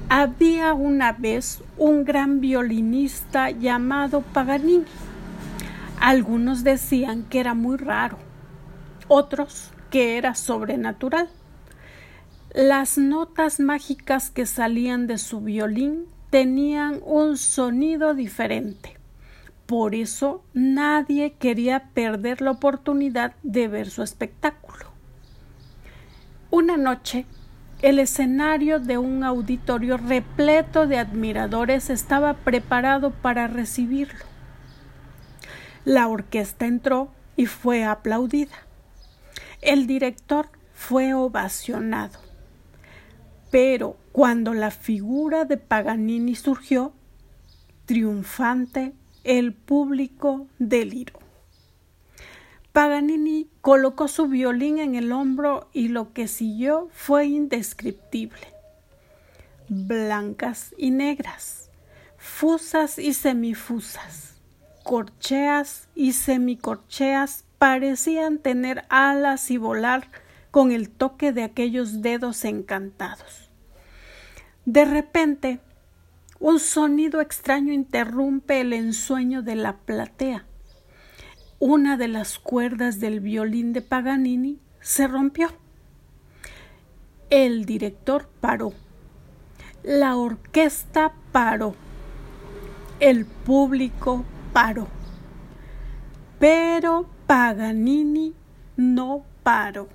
Había 0.09 0.75
una 0.75 1.12
vez 1.12 1.62
un 1.79 2.05
gran 2.05 2.40
violinista 2.40 3.51
llamado 3.51 4.23
Paganini 4.23 4.85
algunos 6.00 6.64
decían 6.64 7.24
que 7.24 7.40
era 7.40 7.54
muy 7.54 7.76
raro, 7.76 8.18
otros 9.06 9.70
que 9.90 10.16
era 10.16 10.34
sobrenatural. 10.34 11.28
Las 12.54 12.98
notas 12.98 13.60
mágicas 13.60 14.30
que 14.30 14.46
salían 14.46 15.06
de 15.06 15.18
su 15.18 15.40
violín 15.40 16.06
tenían 16.30 17.00
un 17.04 17.36
sonido 17.36 18.14
diferente. 18.14 18.96
Por 19.66 19.94
eso 19.94 20.42
nadie 20.54 21.34
quería 21.34 21.90
perder 21.94 22.40
la 22.40 22.52
oportunidad 22.52 23.34
de 23.42 23.68
ver 23.68 23.90
su 23.90 24.02
espectáculo. 24.02 24.86
Una 26.50 26.76
noche, 26.76 27.26
el 27.82 27.98
escenario 27.98 28.80
de 28.80 28.98
un 28.98 29.22
auditorio 29.22 29.96
repleto 29.96 30.86
de 30.86 30.98
admiradores 30.98 31.90
estaba 31.90 32.34
preparado 32.34 33.10
para 33.10 33.46
recibirlo. 33.46 34.30
La 35.90 36.07
orquesta 36.07 36.66
entró 36.66 37.11
y 37.35 37.46
fue 37.46 37.83
aplaudida. 37.83 38.64
El 39.61 39.88
director 39.88 40.48
fue 40.72 41.14
ovacionado. 41.14 42.20
Pero 43.50 43.96
cuando 44.12 44.55
la 44.55 44.70
figura 44.70 45.44
de 45.46 45.57
Paganini 45.57 46.37
surgió, 46.37 46.92
triunfante, 47.87 48.92
el 49.24 49.53
público 49.53 50.46
deliró. 50.61 51.18
Paganini 52.70 53.48
colocó 53.61 54.07
su 54.07 54.29
violín 54.29 54.79
en 54.79 54.94
el 54.94 55.11
hombro 55.11 55.70
y 55.72 55.88
lo 55.88 56.12
que 56.12 56.29
siguió 56.29 56.88
fue 56.92 57.26
indescriptible. 57.26 58.55
Blancas 59.68 60.72
y 60.79 60.92
negras, 60.92 61.68
fusas 62.16 62.96
y 62.96 63.12
semifusas, 63.12 64.39
corcheas 64.90 65.88
y 65.94 66.14
semicorcheas 66.14 67.44
parecían 67.59 68.38
tener 68.38 68.87
alas 68.88 69.53
y 69.53 69.57
volar 69.57 70.09
con 70.50 70.72
el 70.72 70.90
toque 70.90 71.31
de 71.31 71.44
aquellos 71.44 72.03
dedos 72.03 72.44
encantados. 72.44 73.53
De 74.64 74.85
repente, 74.85 75.61
un 76.40 76.59
sonido 76.59 77.20
extraño 77.20 77.72
interrumpe 77.72 78.62
el 78.62 78.72
ensueño 78.72 79.42
de 79.42 79.55
la 79.55 79.76
platea. 79.76 80.44
Una 81.61 81.96
de 81.96 82.09
las 82.09 82.40
cuerdas 82.40 82.98
del 82.98 83.20
violín 83.20 83.72
de 83.72 83.83
Paganini 83.83 84.59
se 84.81 85.07
rompió. 85.07 85.53
El 87.31 87.64
director 87.64 88.29
paró. 88.40 88.72
La 89.85 90.16
orquesta 90.16 91.12
paró. 91.31 91.76
El 92.98 93.24
público 93.24 94.24
paró. 94.52 94.88
Pero 96.38 97.06
Paganini 97.26 98.34
no 98.76 99.24
paró. 99.42 99.88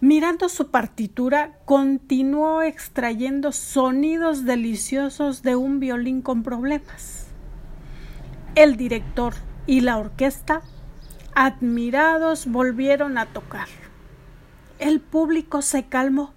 Mirando 0.00 0.48
su 0.48 0.70
partitura, 0.70 1.58
continuó 1.64 2.62
extrayendo 2.62 3.52
sonidos 3.52 4.44
deliciosos 4.44 5.42
de 5.42 5.56
un 5.56 5.80
violín 5.80 6.20
con 6.20 6.42
problemas. 6.42 7.26
El 8.54 8.76
director 8.76 9.34
y 9.66 9.80
la 9.80 9.96
orquesta, 9.96 10.62
admirados, 11.34 12.46
volvieron 12.46 13.16
a 13.16 13.26
tocar. 13.26 13.68
El 14.78 15.00
público 15.00 15.62
se 15.62 15.86
calmó 15.86 16.34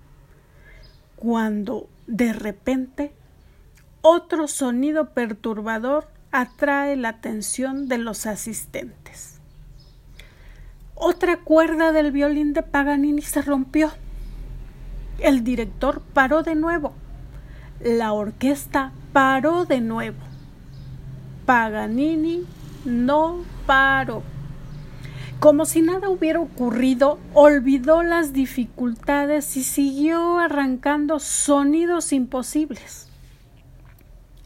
cuando, 1.18 1.90
de 2.08 2.32
repente, 2.32 3.14
otro 4.02 4.48
sonido 4.48 5.10
perturbador 5.14 6.08
atrae 6.32 6.96
la 6.96 7.10
atención 7.10 7.88
de 7.88 7.98
los 7.98 8.26
asistentes. 8.26 9.40
Otra 10.96 11.38
cuerda 11.38 11.92
del 11.92 12.12
violín 12.12 12.54
de 12.54 12.62
Paganini 12.62 13.22
se 13.22 13.42
rompió. 13.42 13.92
El 15.20 15.44
director 15.44 16.02
paró 16.14 16.44
de 16.44 16.56
nuevo. 16.56 16.94
La 17.80 18.12
orquesta 18.12 18.92
paró 19.14 19.66
de 19.66 19.80
nuevo. 19.80 20.20
Paganini 21.46 22.46
no 22.86 23.40
paró. 23.66 24.24
Como 25.40 25.66
si 25.66 25.82
nada 25.82 26.10
hubiera 26.10 26.42
ocurrido, 26.42 27.18
olvidó 27.34 28.04
las 28.04 28.34
dificultades 28.34 29.56
y 29.56 29.64
siguió 29.64 30.38
arrancando 30.38 31.20
sonidos 31.20 32.12
imposibles. 32.12 33.08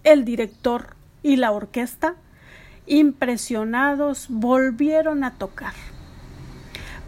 El 0.04 0.24
director 0.24 0.96
y 1.23 1.38
la 1.38 1.51
orquesta, 1.51 2.15
impresionados, 2.86 4.27
volvieron 4.29 5.23
a 5.23 5.36
tocar 5.36 5.73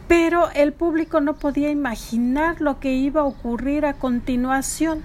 pero 0.08 0.50
el 0.52 0.74
público 0.74 1.20
no 1.20 1.36
podía 1.36 1.70
imaginar 1.70 2.62
lo 2.62 2.80
que 2.80 2.94
iba 2.94 3.22
a 3.22 3.26
ocurrir 3.26 3.86
a 3.86 3.94
continuación. 3.94 5.02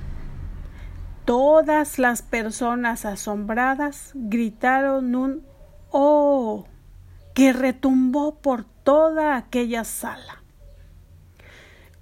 Todas 1.25 1.99
las 1.99 2.23
personas 2.23 3.05
asombradas 3.05 4.11
gritaron 4.15 5.15
un 5.15 5.43
Oh 5.91 6.67
que 7.35 7.53
retumbó 7.53 8.37
por 8.37 8.65
toda 8.65 9.37
aquella 9.37 9.85
sala. 9.85 10.43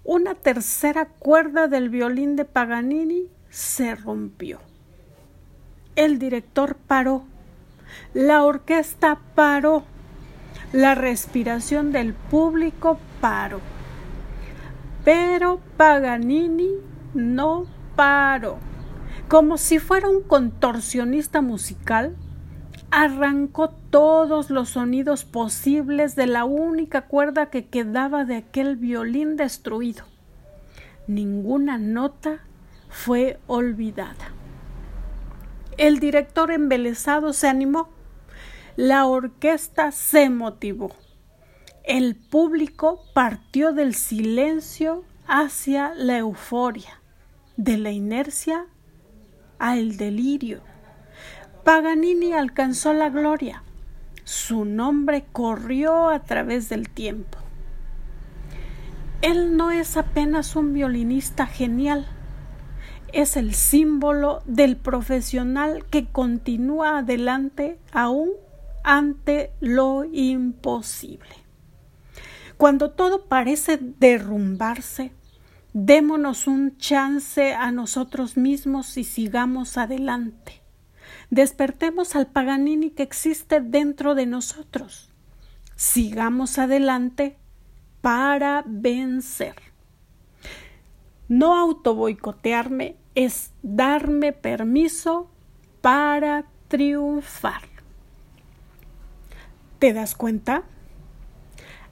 Una 0.05 0.35
tercera 0.35 1.07
cuerda 1.07 1.69
del 1.69 1.91
violín 1.91 2.37
de 2.37 2.45
Paganini 2.45 3.29
se 3.51 3.95
rompió. 3.95 4.61
El 5.99 6.21
director 6.21 6.77
paró. 6.77 7.25
La 8.15 8.45
orquesta 8.45 9.19
paró 9.35 9.83
la 10.73 10.95
respiración 10.95 11.91
del 11.91 12.15
público 12.15 13.01
paró. 13.21 13.61
Pero 15.05 15.59
Paganini 15.77 16.71
no 17.15 17.67
paró. 17.97 18.59
Como 19.27 19.59
si 19.59 19.81
fuera 19.81 20.09
un 20.09 20.23
contorsionista 20.23 21.41
musical, 21.41 22.15
arrancó 22.93 23.71
todos 23.91 24.51
los 24.51 24.69
sonidos 24.69 25.25
posibles 25.25 26.15
de 26.15 26.29
la 26.29 26.45
única 26.45 27.07
cuerda 27.07 27.51
que 27.51 27.67
quedaba 27.67 28.25
de 28.25 28.37
aquel 28.37 28.77
violín 28.77 29.37
destruido. 29.37 30.05
Ninguna 31.09 31.77
nota 31.77 32.39
fue 32.89 33.41
olvidada. 33.49 34.38
El 35.79 36.01
director 36.01 36.51
embelesado 36.51 37.33
se 37.33 37.49
animó 37.49 37.89
la 38.79 39.07
orquesta 39.07 39.91
se 39.91 40.31
motivó. 40.31 40.93
El 41.83 42.15
público 42.15 43.03
partió 43.13 43.73
del 43.73 43.97
silencio 43.97 45.03
hacia 45.27 45.97
la 45.97 46.19
euforia, 46.19 47.01
de 47.57 47.77
la 47.77 47.91
inercia 47.91 48.67
al 49.59 49.97
delirio. 49.97 50.61
Paganini 51.65 52.35
alcanzó 52.35 52.93
la 52.93 53.11
gloria. 53.11 53.65
Su 54.23 54.65
nombre 54.65 55.25
corrió 55.33 56.09
a 56.09 56.23
través 56.23 56.69
del 56.69 56.89
tiempo. 56.89 57.39
Él 59.23 59.57
no 59.57 59.73
es 59.73 59.97
apenas 59.97 60.55
un 60.55 60.73
violinista 60.73 61.47
genial, 61.47 62.07
es 63.13 63.37
el 63.37 63.55
símbolo 63.55 64.43
del 64.47 64.77
profesional 64.77 65.85
que 65.91 66.07
continúa 66.07 66.99
adelante 66.99 67.79
aún 67.93 68.31
ante 68.85 69.51
lo 69.61 70.05
imposible. 70.05 71.29
Cuando 72.57 72.91
todo 72.91 73.27
parece 73.27 73.79
derrumbarse, 73.81 75.13
démonos 75.73 76.47
un 76.47 76.77
chance 76.77 77.55
a 77.55 77.71
nosotros 77.71 78.37
mismos 78.37 78.97
y 78.97 79.05
sigamos 79.05 79.77
adelante. 79.77 80.63
Despertemos 81.31 82.17
al 82.17 82.27
Paganini 82.27 82.91
que 82.91 83.03
existe 83.03 83.61
dentro 83.61 84.15
de 84.15 84.27
nosotros. 84.27 85.11
Sigamos 85.77 86.59
adelante 86.59 87.37
para 88.01 88.65
vencer. 88.67 89.68
No 91.29 91.55
autoboicotearme 91.59 92.97
es 93.15 93.53
darme 93.63 94.33
permiso 94.33 95.29
para 95.83 96.47
triunfar. 96.69 97.63
¿Te 99.79 99.93
das 99.93 100.15
cuenta? 100.15 100.63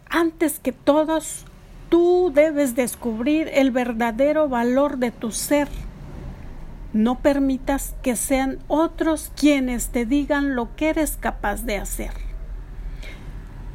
Antes 0.08 0.58
que 0.58 0.72
todos, 0.72 1.44
tú 1.90 2.32
debes 2.34 2.74
descubrir 2.74 3.50
el 3.52 3.70
verdadero 3.70 4.48
valor 4.48 4.96
de 4.96 5.10
tu 5.10 5.30
ser. 5.30 5.68
No 6.94 7.18
permitas 7.18 7.94
que 8.02 8.16
sean 8.16 8.58
otros 8.68 9.30
quienes 9.38 9.90
te 9.90 10.06
digan 10.06 10.54
lo 10.56 10.74
que 10.76 10.88
eres 10.88 11.18
capaz 11.18 11.64
de 11.64 11.76
hacer. 11.76 12.12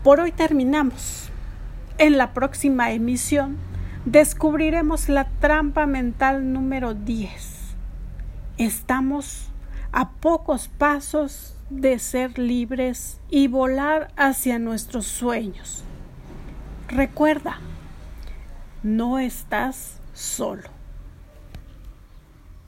Por 0.03 0.19
hoy 0.19 0.31
terminamos. 0.31 1.29
En 1.99 2.17
la 2.17 2.33
próxima 2.33 2.91
emisión 2.93 3.57
descubriremos 4.05 5.09
la 5.09 5.25
trampa 5.25 5.85
mental 5.85 6.51
número 6.53 6.93
10. 6.93 7.75
Estamos 8.57 9.49
a 9.91 10.09
pocos 10.11 10.67
pasos 10.67 11.55
de 11.69 11.99
ser 11.99 12.37
libres 12.37 13.19
y 13.29 13.47
volar 13.47 14.11
hacia 14.17 14.59
nuestros 14.59 15.05
sueños. 15.05 15.83
Recuerda, 16.87 17.59
no 18.83 19.19
estás 19.19 19.99
solo. 20.13 20.80